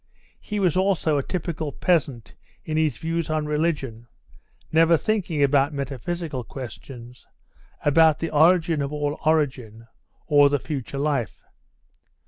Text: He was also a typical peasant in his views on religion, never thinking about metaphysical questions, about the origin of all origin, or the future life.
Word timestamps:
He 0.39 0.59
was 0.59 0.75
also 0.75 1.19
a 1.19 1.23
typical 1.23 1.71
peasant 1.71 2.33
in 2.65 2.75
his 2.75 2.97
views 2.97 3.29
on 3.29 3.45
religion, 3.45 4.07
never 4.71 4.97
thinking 4.97 5.43
about 5.43 5.75
metaphysical 5.75 6.43
questions, 6.43 7.27
about 7.85 8.17
the 8.17 8.31
origin 8.31 8.81
of 8.81 8.91
all 8.91 9.19
origin, 9.23 9.85
or 10.25 10.49
the 10.49 10.57
future 10.57 10.97
life. 10.97 11.43